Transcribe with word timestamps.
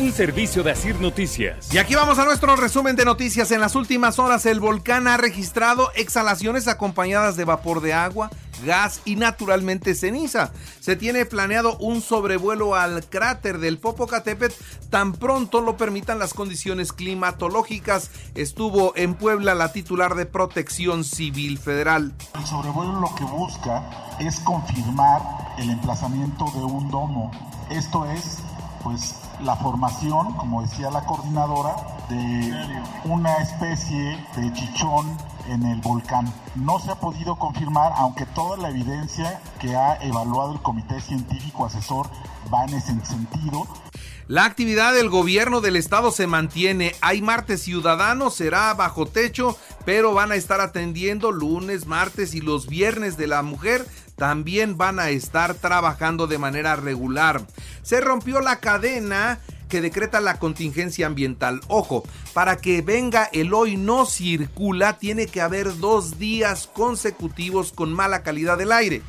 Un 0.00 0.12
servicio 0.12 0.62
de 0.62 0.70
Asir 0.70 0.98
Noticias. 0.98 1.74
Y 1.74 1.76
aquí 1.76 1.94
vamos 1.94 2.18
a 2.18 2.24
nuestro 2.24 2.56
resumen 2.56 2.96
de 2.96 3.04
noticias. 3.04 3.50
En 3.50 3.60
las 3.60 3.74
últimas 3.74 4.18
horas 4.18 4.46
el 4.46 4.58
volcán 4.58 5.06
ha 5.06 5.18
registrado 5.18 5.92
exhalaciones 5.94 6.68
acompañadas 6.68 7.36
de 7.36 7.44
vapor 7.44 7.82
de 7.82 7.92
agua, 7.92 8.30
gas 8.64 9.02
y 9.04 9.16
naturalmente 9.16 9.94
ceniza. 9.94 10.52
Se 10.80 10.96
tiene 10.96 11.26
planeado 11.26 11.76
un 11.76 12.00
sobrevuelo 12.00 12.76
al 12.76 13.04
cráter 13.04 13.58
del 13.58 13.76
Popocatépetl 13.76 14.54
tan 14.88 15.12
pronto 15.12 15.60
lo 15.60 15.76
permitan 15.76 16.18
las 16.18 16.32
condiciones 16.32 16.94
climatológicas. 16.94 18.10
Estuvo 18.34 18.96
en 18.96 19.12
Puebla 19.12 19.54
la 19.54 19.70
titular 19.70 20.14
de 20.14 20.24
Protección 20.24 21.04
Civil 21.04 21.58
Federal. 21.58 22.14
El 22.38 22.46
sobrevuelo 22.46 23.00
lo 23.00 23.14
que 23.16 23.24
busca 23.24 24.16
es 24.18 24.40
confirmar 24.40 25.20
el 25.58 25.68
emplazamiento 25.68 26.46
de 26.54 26.64
un 26.64 26.90
domo. 26.90 27.30
Esto 27.70 28.06
es, 28.06 28.38
pues, 28.82 29.14
la 29.42 29.56
formación, 29.56 30.34
como 30.34 30.62
decía 30.62 30.90
la 30.90 31.04
coordinadora, 31.04 31.74
de 32.08 32.54
una 33.04 33.36
especie 33.36 34.18
de 34.36 34.52
chichón 34.52 35.16
en 35.48 35.64
el 35.64 35.80
volcán. 35.80 36.32
No 36.54 36.78
se 36.78 36.90
ha 36.90 36.96
podido 36.96 37.36
confirmar, 37.36 37.92
aunque 37.96 38.26
toda 38.26 38.56
la 38.56 38.70
evidencia 38.70 39.40
que 39.60 39.76
ha 39.76 39.96
evaluado 40.02 40.52
el 40.52 40.62
Comité 40.62 41.00
Científico 41.00 41.64
Asesor 41.64 42.08
va 42.52 42.64
en 42.64 42.74
ese 42.74 42.94
sentido. 43.04 43.66
La 44.30 44.44
actividad 44.44 44.94
del 44.94 45.08
gobierno 45.08 45.60
del 45.60 45.74
estado 45.74 46.12
se 46.12 46.28
mantiene. 46.28 46.94
Hay 47.00 47.20
martes 47.20 47.62
ciudadanos, 47.62 48.36
será 48.36 48.72
bajo 48.74 49.06
techo, 49.06 49.58
pero 49.84 50.14
van 50.14 50.30
a 50.30 50.36
estar 50.36 50.60
atendiendo 50.60 51.32
lunes, 51.32 51.86
martes 51.86 52.32
y 52.34 52.40
los 52.40 52.68
viernes 52.68 53.16
de 53.16 53.26
la 53.26 53.42
mujer. 53.42 53.84
También 54.14 54.76
van 54.76 55.00
a 55.00 55.08
estar 55.08 55.54
trabajando 55.54 56.28
de 56.28 56.38
manera 56.38 56.76
regular. 56.76 57.44
Se 57.82 58.00
rompió 58.00 58.40
la 58.40 58.60
cadena 58.60 59.40
que 59.70 59.80
decreta 59.80 60.20
la 60.20 60.38
contingencia 60.38 61.06
ambiental. 61.06 61.60
Ojo, 61.68 62.04
para 62.34 62.56
que 62.56 62.82
venga 62.82 63.30
el 63.32 63.54
hoy 63.54 63.76
no 63.76 64.04
circula, 64.04 64.98
tiene 64.98 65.26
que 65.26 65.40
haber 65.40 65.78
dos 65.78 66.18
días 66.18 66.68
consecutivos 66.72 67.72
con 67.72 67.92
mala 67.92 68.22
calidad 68.22 68.58
del 68.58 68.72
aire. 68.72 69.02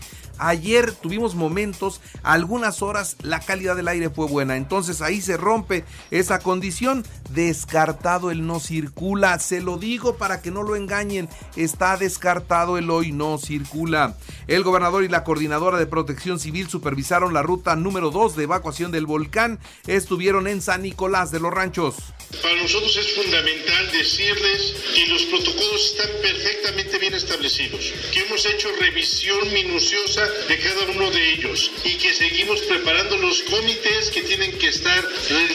Ayer 0.44 0.92
tuvimos 0.92 1.36
momentos, 1.36 2.02
algunas 2.24 2.82
horas 2.82 3.16
la 3.22 3.40
calidad 3.40 3.76
del 3.76 3.88
aire 3.88 4.10
fue 4.10 4.26
buena. 4.26 4.58
Entonces 4.58 5.04
ahí 5.04 5.22
se 5.22 5.38
rompe 5.38 5.86
esa 6.10 6.40
condición. 6.40 7.06
Descartado 7.30 8.32
el 8.32 8.48
no 8.48 8.60
circula. 8.60 9.38
Se 9.38 9.62
lo 9.62 9.78
digo 9.78 10.18
para 10.18 10.42
que 10.42 10.50
no 10.50 10.64
lo 10.64 10.76
engañen. 10.76 11.30
Está 11.56 11.96
descartado 11.96 12.80
el 12.80 12.90
hoy 12.90 13.12
no 13.12 13.38
circula. 13.38 14.18
El 14.48 14.64
gobernador 14.64 15.04
y 15.04 15.10
la 15.10 15.24
coordinadora 15.24 15.78
de 15.78 15.86
protección 15.86 16.40
civil 16.40 16.68
supervisaron 16.68 17.36
la 17.36 17.44
ruta 17.44 17.76
número 17.76 18.10
2 18.10 18.36
de 18.36 18.44
evacuación 18.44 18.92
del 18.92 19.06
volcán. 19.06 19.60
Estuvieron 19.86 20.48
en 20.48 20.62
San 20.62 20.82
Nicolás 20.82 21.32
de 21.32 21.40
los 21.40 21.54
Ranchos. 21.54 21.98
Para 22.42 22.56
nosotros 22.56 22.96
es 22.98 23.14
fundamental 23.14 23.92
decirles 23.92 24.76
que 24.96 25.06
los 25.08 25.22
protocolos 25.24 25.86
están 25.92 26.10
perfectamente 26.22 26.98
bien 26.98 27.14
establecidos, 27.14 27.94
que 28.14 28.22
hemos 28.22 28.46
hecho 28.46 28.70
revisión 28.80 29.54
minuciosa 29.54 30.31
de 30.48 30.60
cada 30.60 30.84
uno 30.96 31.10
de 31.12 31.34
ellos 31.34 31.72
y 31.84 31.98
que 31.98 32.14
seguimos 32.14 32.62
preparando 32.62 33.18
los 33.18 33.42
comités 33.44 34.10
que 34.12 34.22
tienen 34.24 34.58
que 34.58 34.70
estar 34.70 35.04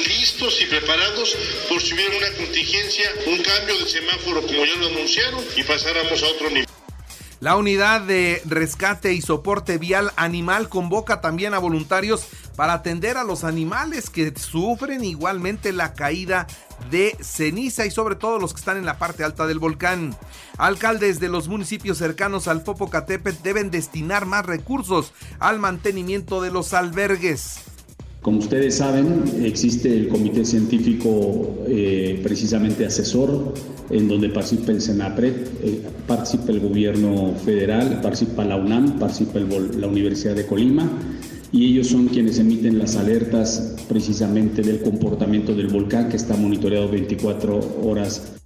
listos 0.07 0.61
y 0.63 0.67
preparados 0.67 1.37
por 1.69 1.83
si 1.83 1.95
hubiera 1.95 2.17
una 2.17 2.33
contingencia, 2.33 3.11
un 3.27 3.43
cambio 3.43 3.79
de 3.79 3.89
semáforo 3.89 4.43
como 4.43 4.65
ya 4.65 4.77
lo 4.77 4.87
anunciaron 4.89 5.45
y 5.57 5.63
pasáramos 5.63 6.23
a 6.23 6.27
otro 6.27 6.51
nivel. 6.51 6.67
La 7.41 7.57
unidad 7.57 8.01
de 8.01 8.41
rescate 8.47 9.13
y 9.13 9.21
soporte 9.21 9.77
vial 9.77 10.11
animal 10.17 10.71
convoca 10.71 11.21
también 11.21 11.53
a 11.53 11.59
voluntarios 11.59 12.27
para 12.57 12.73
atender 12.73 13.19
a 13.19 13.25
los 13.25 13.45
animales 13.45 14.09
que 14.09 14.33
sufren 14.37 15.05
igualmente 15.05 15.75
la 15.75 15.93
caída 15.93 16.47
de 16.91 17.16
ceniza 17.20 17.87
y 17.87 17.91
sobre 17.91 18.16
todo 18.16 18.38
los 18.38 18.53
que 18.53 18.60
están 18.60 18.76
en 18.76 18.84
la 18.84 18.98
parte 18.98 19.25
alta 19.25 19.47
del 19.47 19.59
volcán. 19.59 20.14
Alcaldes 20.59 21.20
de 21.20 21.28
los 21.28 21.48
municipios 21.48 21.98
cercanos 21.98 22.48
al 22.48 22.62
Popocatépetl 22.62 23.42
deben 23.42 23.70
destinar 23.70 24.26
más 24.26 24.47
recursos 24.47 25.12
al 25.38 25.59
mantenimiento 25.59 26.41
de 26.41 26.50
los 26.50 26.75
albergues. 26.75 27.60
Como 28.26 28.38
ustedes 28.38 28.78
saben, 28.78 29.22
existe 29.44 29.97
el 29.97 30.09
comité 30.09 30.44
científico 30.44 31.64
eh, 31.69 32.19
precisamente 32.25 32.84
asesor, 32.84 33.54
en 33.88 34.08
donde 34.08 34.31
participa 34.31 34.72
el 34.72 34.82
SENAPRED, 34.82 35.34
eh, 35.62 35.82
participa 36.08 36.50
el 36.50 36.58
gobierno 36.58 37.37
federal, 37.44 38.00
participa 38.00 38.44
la 38.44 38.56
UNAM, 38.56 38.98
participa 38.98 39.38
la 39.38 39.87
Universidad 39.87 40.34
de 40.34 40.44
Colima, 40.44 40.91
y 41.53 41.73
ellos 41.73 41.89
son 41.89 42.09
quienes 42.09 42.39
emiten 42.39 42.79
las 42.79 42.97
alertas 42.97 43.77
precisamente 43.89 44.62
del 44.62 44.83
comportamiento 44.83 45.55
del 45.55 45.69
volcán 45.69 46.09
que 46.09 46.17
está 46.17 46.37
monitoreado 46.37 46.89
24 46.89 47.83
horas 47.83 48.37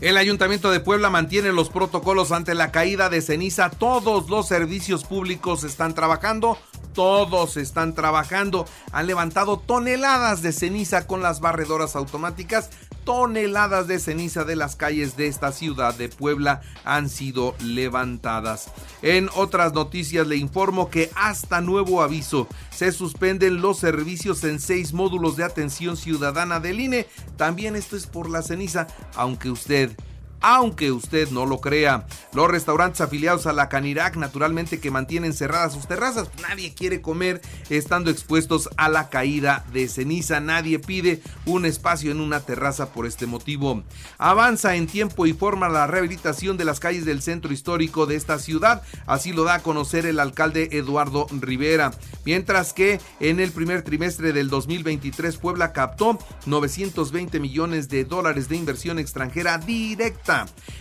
el 0.00 0.18
Ayuntamiento 0.18 0.70
de 0.70 0.80
Puebla 0.80 1.08
mantiene 1.08 1.52
los 1.52 1.70
protocolos 1.70 2.30
ante 2.30 2.54
la 2.54 2.70
caída 2.70 3.08
de 3.08 3.22
ceniza. 3.22 3.70
Todos 3.70 4.28
los 4.28 4.46
servicios 4.46 5.04
públicos 5.04 5.64
están 5.64 5.94
trabajando 5.94 6.58
todos 6.96 7.58
están 7.58 7.94
trabajando. 7.94 8.64
Han 8.90 9.06
levantado 9.06 9.58
toneladas 9.58 10.42
de 10.42 10.52
ceniza 10.52 11.06
con 11.06 11.22
las 11.22 11.40
barredoras 11.40 11.94
automáticas. 11.94 12.70
Toneladas 13.04 13.86
de 13.86 14.00
ceniza 14.00 14.42
de 14.42 14.56
las 14.56 14.74
calles 14.74 15.16
de 15.16 15.28
esta 15.28 15.52
ciudad 15.52 15.94
de 15.94 16.08
Puebla 16.08 16.62
han 16.84 17.08
sido 17.08 17.54
levantadas. 17.60 18.70
En 19.02 19.28
otras 19.36 19.74
noticias 19.74 20.26
le 20.26 20.36
informo 20.36 20.90
que 20.90 21.10
hasta 21.14 21.60
nuevo 21.60 22.02
aviso 22.02 22.48
se 22.70 22.90
suspenden 22.90 23.60
los 23.60 23.78
servicios 23.78 24.42
en 24.42 24.58
seis 24.58 24.92
módulos 24.92 25.36
de 25.36 25.44
atención 25.44 25.96
ciudadana 25.96 26.58
del 26.58 26.80
INE. 26.80 27.06
También 27.36 27.76
esto 27.76 27.94
es 27.94 28.06
por 28.06 28.28
la 28.28 28.42
ceniza, 28.42 28.88
aunque 29.14 29.50
usted 29.50 29.92
aunque 30.40 30.92
usted 30.92 31.30
no 31.30 31.46
lo 31.46 31.60
crea. 31.60 32.06
Los 32.32 32.50
restaurantes 32.50 33.00
afiliados 33.00 33.46
a 33.46 33.52
la 33.52 33.68
Canirac 33.68 34.16
naturalmente 34.16 34.80
que 34.80 34.90
mantienen 34.90 35.32
cerradas 35.32 35.72
sus 35.72 35.86
terrazas, 35.86 36.28
nadie 36.48 36.74
quiere 36.74 37.00
comer 37.00 37.40
estando 37.70 38.10
expuestos 38.10 38.68
a 38.76 38.88
la 38.88 39.08
caída 39.08 39.64
de 39.72 39.88
ceniza, 39.88 40.40
nadie 40.40 40.78
pide 40.78 41.22
un 41.44 41.64
espacio 41.64 42.10
en 42.10 42.20
una 42.20 42.40
terraza 42.40 42.92
por 42.92 43.06
este 43.06 43.26
motivo. 43.26 43.82
Avanza 44.18 44.76
en 44.76 44.86
tiempo 44.86 45.26
y 45.26 45.32
forma 45.32 45.68
la 45.68 45.86
rehabilitación 45.86 46.56
de 46.56 46.64
las 46.64 46.80
calles 46.80 47.04
del 47.04 47.22
centro 47.22 47.52
histórico 47.52 48.06
de 48.06 48.16
esta 48.16 48.38
ciudad, 48.38 48.82
así 49.06 49.32
lo 49.32 49.44
da 49.44 49.54
a 49.54 49.62
conocer 49.62 50.06
el 50.06 50.20
alcalde 50.20 50.68
Eduardo 50.72 51.26
Rivera. 51.40 51.92
Mientras 52.24 52.72
que 52.72 53.00
en 53.20 53.40
el 53.40 53.52
primer 53.52 53.82
trimestre 53.82 54.32
del 54.32 54.50
2023 54.50 55.36
Puebla 55.36 55.72
captó 55.72 56.18
920 56.46 57.40
millones 57.40 57.88
de 57.88 58.04
dólares 58.04 58.48
de 58.48 58.56
inversión 58.56 58.98
extranjera 58.98 59.58
directa 59.58 60.25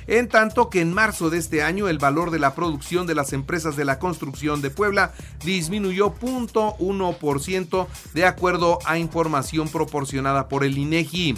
en 0.08 0.28
tanto 0.28 0.70
que 0.70 0.82
en 0.82 0.94
marzo 0.94 1.30
de 1.30 1.38
este 1.38 1.62
año 1.62 1.88
el 1.88 2.00
valor 2.00 2.32
de 2.32 2.40
la 2.40 2.56
producción 2.56 3.08
de 3.08 3.16
las 3.16 3.34
empresas 3.34 3.76
de 3.76 3.86
la 3.86 4.00
construcción 4.00 4.62
de 4.62 4.70
Puebla 4.70 5.14
disminuyó 5.44 6.14
0.1% 6.16 7.88
de 8.14 8.26
acuerdo 8.26 8.80
a 8.86 8.98
información 8.98 9.70
proporcionada 9.70 10.48
por 10.48 10.64
el 10.64 10.78
INEGI 10.78 11.36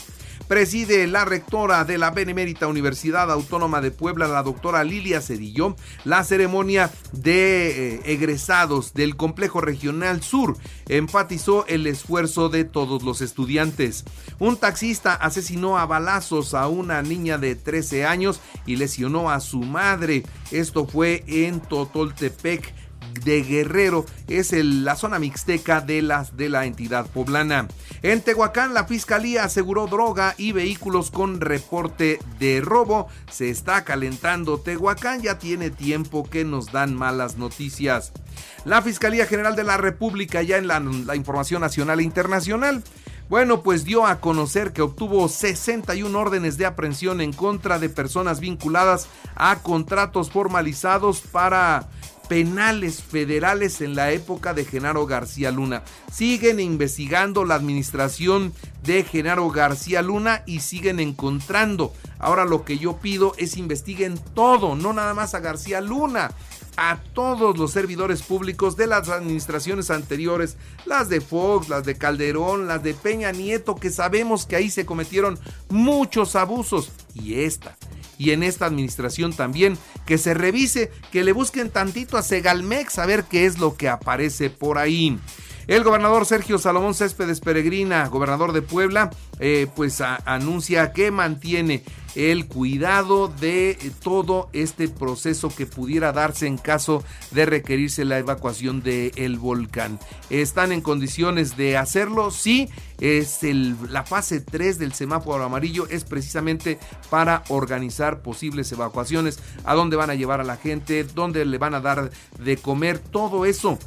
preside 0.48 1.08
la 1.08 1.26
rectora 1.26 1.84
de 1.84 1.98
la 1.98 2.12
Benemérita 2.12 2.68
Universidad 2.68 3.32
Autónoma 3.32 3.82
de 3.82 3.92
Puebla, 3.92 4.28
la 4.28 4.44
doctora 4.44 4.84
Lilia 4.84 5.22
Cedillo, 5.22 5.76
la 6.06 6.24
ceremonia 6.24 6.92
de 7.12 7.96
eh, 7.96 8.02
egresados 8.06 8.94
del 8.94 9.16
Complejo 9.16 9.62
Regional 9.62 10.22
Sur. 10.22 10.58
Enfatizó 10.88 11.66
el 11.68 11.86
esfuerzo 11.88 12.50
de 12.50 12.64
todos 12.64 13.04
los 13.04 13.22
estudiantes. 13.22 14.06
Un 14.40 14.58
taxista 14.58 15.14
asesinó 15.14 15.78
a 15.78 15.86
balazos 15.86 16.54
a 16.54 16.68
una 16.68 17.02
niña 17.02 17.38
de 17.38 17.56
13 17.56 18.06
años 18.06 18.40
y 18.66 18.78
lesionó 18.78 19.30
a 19.30 19.40
su 19.40 19.60
madre. 19.60 20.24
Esto 20.52 20.88
fue 20.88 21.24
en 21.28 21.60
Totoltepec 21.60 22.77
de 23.24 23.42
Guerrero 23.42 24.06
es 24.28 24.52
la 24.54 24.96
zona 24.96 25.20
mixteca 25.20 25.82
de, 25.82 26.02
las, 26.02 26.36
de 26.38 26.50
la 26.50 26.66
entidad 26.66 27.08
poblana. 27.08 27.68
En 28.02 28.22
Tehuacán, 28.22 28.74
la 28.74 28.86
fiscalía 28.86 29.44
aseguró 29.44 29.88
droga 29.88 30.36
y 30.38 30.52
vehículos 30.52 31.12
con 31.12 31.42
reporte 31.42 32.20
de 32.40 32.62
robo. 32.62 33.08
Se 33.32 33.50
está 33.50 33.84
calentando. 33.84 34.60
Tehuacán 34.60 35.22
ya 35.22 35.40
tiene 35.40 35.70
tiempo 35.70 36.30
que 36.30 36.46
nos 36.46 36.72
dan 36.72 36.96
malas 36.96 37.38
noticias. 37.38 38.12
La 38.66 38.82
Fiscalía 38.82 39.26
General 39.26 39.56
de 39.56 39.64
la 39.64 39.78
República, 39.78 40.42
ya 40.42 40.58
en 40.58 40.68
la, 40.68 40.80
la 40.80 41.16
información 41.16 41.62
nacional 41.62 42.00
e 42.00 42.04
internacional, 42.04 42.84
bueno, 43.30 43.62
pues 43.62 43.84
dio 43.84 44.06
a 44.06 44.22
conocer 44.22 44.72
que 44.72 44.82
obtuvo 44.82 45.28
61 45.28 46.18
órdenes 46.18 46.58
de 46.58 46.66
aprehensión 46.66 47.20
en 47.20 47.34
contra 47.34 47.78
de 47.78 47.90
personas 47.90 48.40
vinculadas 48.40 49.08
a 49.36 49.58
contratos 49.62 50.32
formalizados 50.32 51.20
para 51.20 51.90
penales 52.28 53.02
federales 53.02 53.82
en 53.82 53.96
la 53.96 54.12
época 54.12 54.54
de 54.54 54.66
Genaro 54.66 55.06
García 55.06 55.52
Luna. 55.52 55.84
Siguen 56.12 56.60
investigando 56.60 57.46
la 57.46 57.56
administración 57.56 58.54
de 58.84 59.04
Genaro 59.04 59.50
García 59.50 60.02
Luna 60.02 60.44
y 60.46 60.60
siguen 60.60 61.00
encontrando. 61.00 61.94
Ahora 62.20 62.46
lo 62.46 62.64
que 62.64 62.78
yo 62.78 62.98
pido 62.98 63.34
es 63.38 63.58
investiguen 63.58 64.20
todo, 64.34 64.76
no 64.76 64.94
nada 64.94 65.14
más 65.14 65.34
a 65.34 65.40
García 65.40 65.82
Luna. 65.82 66.32
a 66.80 67.00
todos 67.14 67.58
los 67.58 67.72
servidores 67.72 68.22
públicos 68.22 68.78
de 68.78 68.86
las 68.86 69.10
administraciones 69.10 69.90
anteriores, 69.90 70.58
las 70.86 71.10
de 71.10 71.22
Fox, 71.22 71.70
las 71.70 71.84
de 71.84 71.98
Calderón, 71.98 72.68
las 72.68 72.84
de 72.84 72.94
Peña 72.94 73.32
Nieto, 73.32 73.76
que 73.76 73.90
sabemos 73.90 74.46
que 74.46 74.58
ahí 74.58 74.70
se 74.70 74.86
cometieron 74.86 75.40
muchos 75.70 76.36
abusos. 76.36 76.92
Y 77.16 77.42
esta, 77.42 77.76
y 78.18 78.32
en 78.32 78.44
esta 78.44 78.66
administración 78.66 79.34
también, 79.34 79.78
que 80.06 80.18
se 80.18 80.34
revise, 80.34 80.92
que 81.12 81.24
le 81.24 81.32
busquen 81.32 81.70
tantito 81.70 82.18
a 82.18 82.24
Segalmex 82.24 83.00
a 83.00 83.06
ver 83.06 83.24
qué 83.26 83.46
es 83.46 83.60
lo 83.60 83.76
que 83.76 83.90
aparece 83.90 84.50
por 84.50 84.78
ahí. 84.78 85.20
El 85.68 85.84
gobernador 85.84 86.26
Sergio 86.26 86.58
Salomón 86.60 86.94
Céspedes 86.94 87.42
Peregrina, 87.42 88.08
gobernador 88.08 88.54
de 88.54 88.62
Puebla, 88.62 89.10
eh, 89.40 89.68
pues 89.76 90.00
anuncia 90.02 90.94
que 90.94 91.12
mantiene 91.12 91.84
el 92.18 92.48
cuidado 92.48 93.28
de 93.28 93.78
todo 94.02 94.50
este 94.52 94.90
proceso 94.90 95.50
que 95.50 95.68
pudiera 95.68 96.12
darse 96.12 96.48
en 96.48 96.58
caso 96.58 97.04
de 97.30 97.46
requerirse 97.46 98.06
la 98.06 98.18
evacuación 98.18 98.82
del 98.82 99.38
volcán. 99.38 100.00
¿Están 100.32 100.72
en 100.72 100.82
condiciones 100.82 101.58
de 101.58 101.78
hacerlo? 101.78 102.32
Sí, 102.32 102.70
es 103.00 103.42
la 103.44 104.04
fase 104.04 104.42
3 104.42 104.80
del 104.80 104.94
semáforo 104.94 105.44
amarillo 105.44 105.88
es 105.90 106.04
precisamente 106.06 106.80
para 107.12 107.44
organizar 107.50 108.24
posibles 108.24 108.72
evacuaciones, 108.72 109.40
a 109.64 109.76
dónde 109.76 109.96
van 109.96 110.10
a 110.10 110.16
llevar 110.16 110.42
a 110.42 110.44
la 110.44 110.58
gente, 110.58 111.04
dónde 111.04 111.46
le 111.46 111.60
van 111.60 111.76
a 111.76 111.82
dar 111.82 112.10
de 112.40 112.58
comer, 112.58 112.98
todo 112.98 113.46
eso 113.46 113.78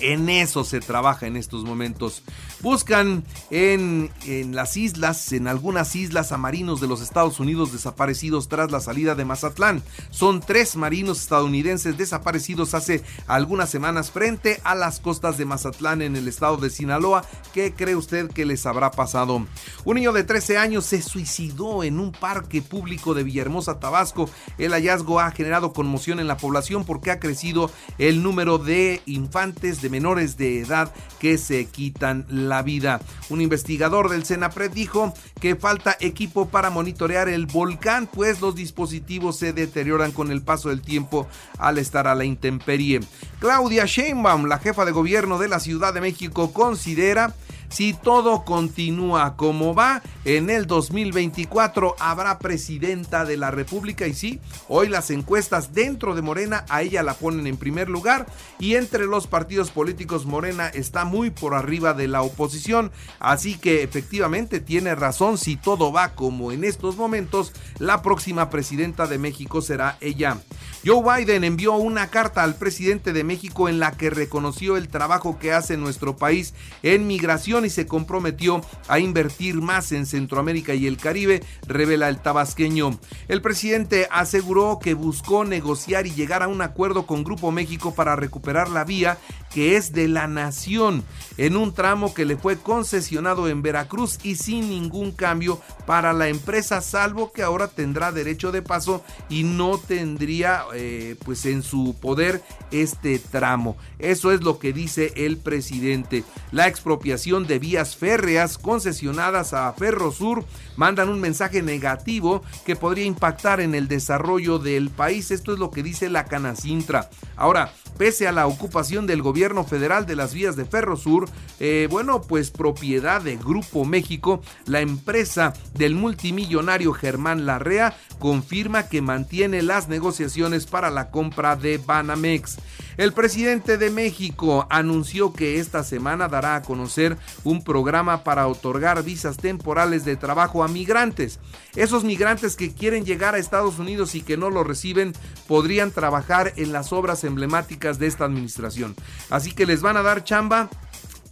en 0.00 0.28
eso 0.28 0.64
se 0.64 0.80
trabaja 0.80 1.26
en 1.26 1.36
estos 1.36 1.64
momentos. 1.64 2.22
Buscan 2.60 3.24
en, 3.50 4.10
en, 4.26 4.54
las 4.54 4.76
islas, 4.76 5.32
en 5.32 5.48
algunas 5.48 5.94
islas 5.96 6.32
a 6.32 6.38
marinos 6.38 6.80
de 6.80 6.88
los 6.88 7.00
Estados 7.00 7.40
Unidos 7.40 7.72
desaparecidos 7.72 8.48
tras 8.48 8.70
la 8.70 8.80
salida 8.80 9.14
de 9.14 9.24
Mazatlán. 9.24 9.82
Son 10.10 10.40
tres 10.40 10.76
marinos 10.76 11.20
estadounidenses 11.20 11.96
desaparecidos 11.96 12.74
hace 12.74 13.02
algunas 13.26 13.70
semanas 13.70 14.10
frente 14.10 14.60
a 14.64 14.74
las 14.74 15.00
costas 15.00 15.38
de 15.38 15.44
Mazatlán 15.44 16.02
en 16.02 16.16
el 16.16 16.28
estado 16.28 16.56
de 16.56 16.70
Sinaloa. 16.70 17.24
¿Qué 17.52 17.72
cree 17.74 17.96
usted 17.96 18.30
que 18.30 18.44
les 18.44 18.66
habrá 18.66 18.90
pasado? 18.90 19.46
Un 19.84 19.94
niño 19.94 20.12
de 20.12 20.24
13 20.24 20.58
años 20.58 20.84
se 20.84 21.02
suicidó 21.02 21.84
en 21.84 21.98
un 21.98 22.12
parque 22.12 22.62
público 22.62 23.14
de 23.14 23.22
Villahermosa, 23.22 23.80
Tabasco. 23.80 24.28
El 24.58 24.72
hallazgo 24.72 25.20
ha 25.20 25.30
generado 25.30 25.72
conmoción 25.72 26.20
en 26.20 26.26
la 26.26 26.36
población 26.36 26.84
porque 26.84 27.10
ha 27.10 27.20
crecido 27.20 27.70
el 27.98 28.22
número 28.22 28.58
de 28.58 29.02
infantes 29.06 29.80
de 29.82 29.87
menores 29.90 30.36
de 30.36 30.60
edad 30.60 30.92
que 31.18 31.38
se 31.38 31.66
quitan 31.66 32.26
la 32.28 32.62
vida. 32.62 33.00
Un 33.28 33.40
investigador 33.40 34.08
del 34.08 34.24
Senapred 34.24 34.70
dijo 34.70 35.12
que 35.40 35.56
falta 35.56 35.96
equipo 36.00 36.48
para 36.48 36.70
monitorear 36.70 37.28
el 37.28 37.46
volcán, 37.46 38.06
pues 38.06 38.40
los 38.40 38.54
dispositivos 38.54 39.38
se 39.38 39.52
deterioran 39.52 40.12
con 40.12 40.30
el 40.30 40.42
paso 40.42 40.68
del 40.68 40.82
tiempo 40.82 41.26
al 41.58 41.78
estar 41.78 42.06
a 42.06 42.14
la 42.14 42.24
intemperie. 42.24 43.00
Claudia 43.40 43.84
Sheinbaum, 43.86 44.46
la 44.46 44.58
jefa 44.58 44.84
de 44.84 44.92
gobierno 44.92 45.38
de 45.38 45.48
la 45.48 45.60
Ciudad 45.60 45.94
de 45.94 46.00
México, 46.00 46.52
considera 46.52 47.34
si 47.68 47.92
todo 47.92 48.44
continúa 48.44 49.36
como 49.36 49.74
va, 49.74 50.02
en 50.24 50.50
el 50.50 50.66
2024 50.66 51.96
habrá 51.98 52.38
presidenta 52.38 53.24
de 53.24 53.36
la 53.36 53.50
República 53.50 54.06
y 54.06 54.14
sí, 54.14 54.40
hoy 54.68 54.88
las 54.88 55.10
encuestas 55.10 55.72
dentro 55.72 56.14
de 56.14 56.22
Morena 56.22 56.64
a 56.68 56.82
ella 56.82 57.02
la 57.02 57.14
ponen 57.14 57.46
en 57.46 57.56
primer 57.56 57.88
lugar 57.88 58.26
y 58.58 58.74
entre 58.74 59.06
los 59.06 59.26
partidos 59.26 59.70
políticos 59.70 60.26
Morena 60.26 60.68
está 60.68 61.04
muy 61.04 61.30
por 61.30 61.54
arriba 61.54 61.94
de 61.94 62.08
la 62.08 62.22
oposición, 62.22 62.90
así 63.20 63.56
que 63.56 63.82
efectivamente 63.82 64.60
tiene 64.60 64.94
razón 64.94 65.38
si 65.38 65.56
todo 65.56 65.92
va 65.92 66.14
como 66.14 66.52
en 66.52 66.64
estos 66.64 66.96
momentos, 66.96 67.52
la 67.78 68.02
próxima 68.02 68.50
presidenta 68.50 69.06
de 69.06 69.18
México 69.18 69.60
será 69.62 69.96
ella. 70.00 70.38
Joe 70.86 71.02
Biden 71.02 71.42
envió 71.42 71.74
una 71.74 72.08
carta 72.08 72.44
al 72.44 72.54
presidente 72.54 73.12
de 73.12 73.24
México 73.24 73.68
en 73.68 73.80
la 73.80 73.92
que 73.92 74.10
reconoció 74.10 74.76
el 74.76 74.88
trabajo 74.88 75.36
que 75.38 75.52
hace 75.52 75.76
nuestro 75.76 76.16
país 76.16 76.54
en 76.84 77.08
migración 77.08 77.64
y 77.64 77.70
se 77.70 77.86
comprometió 77.86 78.60
a 78.86 79.00
invertir 79.00 79.56
más 79.56 79.90
en 79.90 80.06
Centroamérica 80.06 80.74
y 80.74 80.86
el 80.86 80.96
Caribe, 80.96 81.42
revela 81.66 82.08
el 82.08 82.18
tabasqueño. 82.18 82.98
El 83.26 83.42
presidente 83.42 84.06
aseguró 84.12 84.78
que 84.80 84.94
buscó 84.94 85.44
negociar 85.44 86.06
y 86.06 86.14
llegar 86.14 86.44
a 86.44 86.48
un 86.48 86.62
acuerdo 86.62 87.06
con 87.06 87.24
Grupo 87.24 87.50
México 87.50 87.92
para 87.94 88.14
recuperar 88.14 88.68
la 88.68 88.84
vía 88.84 89.18
que 89.52 89.76
es 89.76 89.92
de 89.92 90.08
la 90.08 90.26
nación 90.26 91.04
en 91.36 91.56
un 91.56 91.72
tramo 91.72 92.14
que 92.14 92.24
le 92.24 92.36
fue 92.36 92.58
concesionado 92.58 93.48
en 93.48 93.62
Veracruz 93.62 94.18
y 94.22 94.34
sin 94.36 94.68
ningún 94.68 95.12
cambio 95.12 95.60
para 95.86 96.12
la 96.12 96.28
empresa 96.28 96.80
salvo 96.80 97.32
que 97.32 97.42
ahora 97.42 97.68
tendrá 97.68 98.12
derecho 98.12 98.52
de 98.52 98.62
paso 98.62 99.02
y 99.28 99.44
no 99.44 99.78
tendría 99.78 100.64
eh, 100.74 101.16
pues 101.24 101.46
en 101.46 101.62
su 101.62 101.96
poder 102.00 102.42
este 102.70 103.18
tramo. 103.18 103.76
Eso 103.98 104.32
es 104.32 104.42
lo 104.42 104.58
que 104.58 104.72
dice 104.72 105.12
el 105.16 105.38
presidente. 105.38 106.24
La 106.52 106.66
expropiación 106.66 107.46
de 107.46 107.58
vías 107.58 107.96
férreas 107.96 108.58
concesionadas 108.58 109.54
a 109.54 109.72
Ferrosur 109.72 110.44
mandan 110.76 111.08
un 111.08 111.20
mensaje 111.20 111.62
negativo 111.62 112.42
que 112.66 112.76
podría 112.76 113.04
impactar 113.04 113.60
en 113.60 113.74
el 113.74 113.88
desarrollo 113.88 114.58
del 114.58 114.90
país. 114.90 115.30
Esto 115.30 115.52
es 115.52 115.58
lo 115.58 115.70
que 115.70 115.82
dice 115.82 116.08
la 116.08 116.24
Canacintra. 116.24 117.10
Ahora, 117.36 117.72
pese 117.98 118.28
a 118.28 118.32
la 118.32 118.46
ocupación 118.46 119.06
del 119.06 119.20
gobierno 119.20 119.64
federal 119.64 120.06
de 120.06 120.16
las 120.16 120.32
vías 120.32 120.56
de 120.56 120.64
Ferrosur, 120.64 121.28
eh, 121.60 121.88
bueno, 121.90 122.22
pues 122.22 122.50
propiedad 122.50 123.20
de 123.20 123.36
Grupo 123.36 123.84
México, 123.84 124.40
la 124.66 124.80
empresa 124.80 125.52
del 125.74 125.94
multimillonario 125.94 126.92
Germán 126.92 127.44
Larrea 127.44 127.96
confirma 128.18 128.88
que 128.88 129.02
mantiene 129.02 129.62
las 129.62 129.88
negociaciones 129.88 130.66
para 130.66 130.90
la 130.90 131.10
compra 131.10 131.56
de 131.56 131.78
Banamex. 131.78 132.58
El 132.98 133.12
presidente 133.12 133.78
de 133.78 133.90
México 133.90 134.66
anunció 134.70 135.32
que 135.32 135.60
esta 135.60 135.84
semana 135.84 136.26
dará 136.26 136.56
a 136.56 136.62
conocer 136.62 137.16
un 137.44 137.62
programa 137.62 138.24
para 138.24 138.48
otorgar 138.48 139.04
visas 139.04 139.36
temporales 139.36 140.04
de 140.04 140.16
trabajo 140.16 140.64
a 140.64 140.68
migrantes. 140.68 141.38
Esos 141.76 142.02
migrantes 142.02 142.56
que 142.56 142.74
quieren 142.74 143.04
llegar 143.04 143.36
a 143.36 143.38
Estados 143.38 143.78
Unidos 143.78 144.16
y 144.16 144.22
que 144.22 144.36
no 144.36 144.50
lo 144.50 144.64
reciben 144.64 145.12
podrían 145.46 145.92
trabajar 145.92 146.52
en 146.56 146.72
las 146.72 146.92
obras 146.92 147.22
emblemáticas 147.22 147.87
de 147.96 148.06
esta 148.06 148.24
administración. 148.24 148.94
Así 149.30 149.52
que 149.52 149.64
les 149.64 149.80
van 149.80 149.96
a 149.96 150.02
dar 150.02 150.24
chamba 150.24 150.68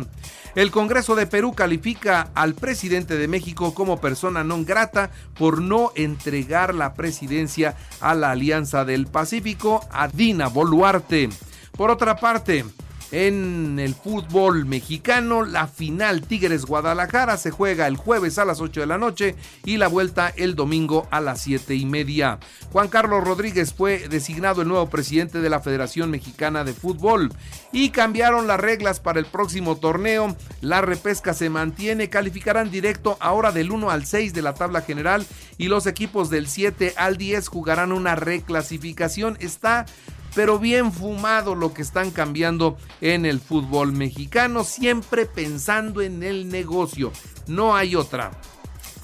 El 0.54 0.72
Congreso 0.72 1.16
de 1.16 1.28
Perú 1.28 1.54
califica 1.54 2.30
al 2.36 2.56
presidente 2.56 3.18
de 3.18 3.28
México 3.28 3.74
como 3.74 4.02
persona 4.02 4.44
non 4.44 4.68
grata 4.68 5.12
por 5.40 5.62
no 5.64 5.96
entregar 5.96 6.76
la 6.76 6.94
presidencia 6.94 7.80
a 8.02 8.16
la 8.16 8.32
Alianza 8.32 8.84
del 8.84 9.08
Pacífico 9.08 9.80
a 9.92 10.10
Dina 10.10 10.48
Boluarte. 10.48 11.30
Por 11.72 11.90
otra 11.90 12.18
parte, 12.18 12.66
en 13.12 13.78
el 13.78 13.94
fútbol 13.94 14.66
mexicano, 14.66 15.44
la 15.44 15.68
final 15.68 16.22
Tigres 16.22 16.66
Guadalajara 16.66 17.36
se 17.36 17.52
juega 17.52 17.88
el 17.88 17.98
jueves 17.98 18.38
a 18.38 18.46
las 18.46 18.62
8 18.62 18.80
de 18.80 18.86
la 18.86 18.98
noche 18.98 19.36
y 19.66 19.76
la 19.76 19.90
vuelta 19.90 20.32
el 20.36 20.56
domingo 20.56 21.08
a 21.12 21.20
las 21.20 21.42
7 21.42 21.76
y 21.76 21.86
media. 21.86 22.40
Juan 22.72 22.88
Carlos 22.88 23.24
Rodríguez 23.24 23.74
fue 23.74 24.08
designado 24.08 24.62
el 24.62 24.70
nuevo 24.70 24.90
presidente 24.90 25.42
de 25.42 25.50
la 25.50 25.60
Federación 25.60 26.10
Mexicana 26.10 26.64
de 26.64 26.74
Fútbol 26.74 27.34
y 27.74 27.90
cambiaron 27.90 28.48
las 28.48 28.62
reglas 28.62 29.02
para 29.02 29.20
el 29.20 29.26
próximo 29.26 29.76
torneo. 29.76 30.36
La 30.62 30.80
repesca 30.80 31.34
se 31.34 31.50
mantiene, 31.50 32.10
calificarán 32.10 32.72
directo 32.72 33.18
ahora 33.20 33.52
del 33.52 33.72
1 33.72 33.90
al 33.90 34.06
6 34.06 34.34
de 34.34 34.42
la 34.42 34.54
tabla 34.54 34.82
general 34.82 35.26
y 35.58 35.68
los 35.68 35.86
equipos 35.86 36.30
del 36.30 36.48
7 36.48 36.94
al 36.96 37.18
10 37.18 37.50
jugarán 37.50 37.92
una 37.92 38.16
reclasificación. 38.16 39.38
Está 39.42 39.86
pero 40.36 40.60
bien 40.60 40.92
fumado 40.92 41.56
lo 41.56 41.74
que 41.74 41.82
están 41.82 42.12
cambiando 42.12 42.78
en 43.02 43.26
el 43.26 43.40
fútbol 43.40 43.92
mexicano, 43.92 44.64
siempre 44.64 45.26
pensando 45.26 46.02
en 46.02 46.24
el 46.24 46.50
negocio, 46.50 47.12
no 47.48 47.76
hay 47.76 47.96
otra. 47.96 48.32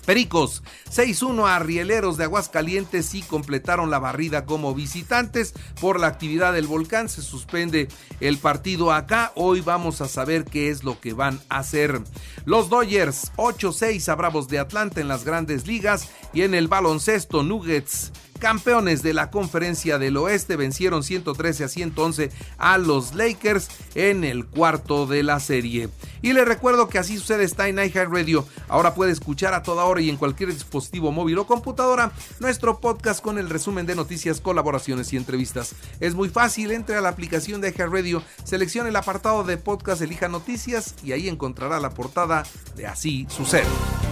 Pericos 0.07 0.63
6-1 0.89 1.49
a 1.49 1.59
Rieleros 1.59 2.15
de 2.15 2.23
Aguascalientes 2.23 3.13
y 3.13 3.23
completaron 3.23 3.91
la 3.91 3.99
barrida 3.99 4.45
como 4.45 4.73
visitantes 4.73 5.53
por 5.81 5.99
la 5.99 6.07
actividad 6.07 6.53
del 6.53 6.65
volcán. 6.65 7.09
Se 7.09 7.21
suspende 7.21 7.89
el 8.21 8.37
partido 8.37 8.93
acá. 8.93 9.33
Hoy 9.35 9.59
vamos 9.59 9.99
a 9.99 10.07
saber 10.07 10.45
qué 10.45 10.69
es 10.69 10.85
lo 10.85 10.97
que 11.01 11.11
van 11.11 11.41
a 11.49 11.57
hacer. 11.57 12.01
Los 12.45 12.69
Dodgers 12.69 13.33
8-6 13.35 14.07
a 14.07 14.15
Bravos 14.15 14.47
de 14.47 14.59
Atlanta 14.59 15.01
en 15.01 15.09
las 15.09 15.25
grandes 15.25 15.67
ligas 15.67 16.09
y 16.33 16.43
en 16.43 16.55
el 16.55 16.69
baloncesto 16.69 17.43
Nuggets 17.43 18.13
campeones 18.37 19.03
de 19.03 19.13
la 19.13 19.31
conferencia 19.31 19.97
del 19.97 20.17
oeste, 20.17 20.55
vencieron 20.55 21.03
113 21.03 21.63
a 21.63 21.67
111 21.67 22.31
a 22.57 22.77
los 22.77 23.15
Lakers 23.15 23.69
en 23.95 24.23
el 24.23 24.45
cuarto 24.45 25.07
de 25.07 25.23
la 25.23 25.39
serie. 25.39 25.89
Y 26.21 26.33
les 26.33 26.47
recuerdo 26.47 26.89
que 26.89 26.97
así 26.97 27.17
sucede 27.17 27.43
está 27.43 27.67
en 27.67 27.77
Radio. 27.77 28.45
Ahora 28.67 28.95
puede 28.95 29.11
escuchar 29.11 29.53
a 29.53 29.63
toda 29.63 29.85
hora 29.85 30.01
y 30.01 30.09
en 30.09 30.17
cualquier 30.17 30.53
dispositivo 30.53 31.11
móvil 31.11 31.37
o 31.37 31.47
computadora 31.47 32.11
nuestro 32.39 32.79
podcast 32.79 33.21
con 33.21 33.37
el 33.37 33.49
resumen 33.49 33.85
de 33.85 33.95
noticias, 33.95 34.41
colaboraciones 34.41 35.13
y 35.13 35.17
entrevistas. 35.17 35.75
Es 35.99 36.15
muy 36.15 36.29
fácil, 36.29 36.71
entre 36.71 36.95
a 36.95 37.01
la 37.01 37.09
aplicación 37.09 37.61
de 37.61 37.71
Radio, 37.77 38.23
seleccione 38.43 38.89
el 38.89 38.95
apartado 38.95 39.43
de 39.43 39.57
podcast, 39.57 40.01
elija 40.01 40.27
noticias 40.27 40.95
y 41.03 41.11
ahí 41.11 41.29
encontrará 41.29 41.79
la 41.79 41.91
portada 41.91 42.43
de 42.75 42.87
Así 42.87 43.27
sucede. 43.29 43.67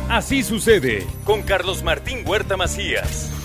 Así 0.09 0.43
sucede 0.43 1.05
con 1.23 1.41
Carlos 1.41 1.83
Martín 1.83 2.19
Huerta 2.25 2.57
Macías. 2.57 3.44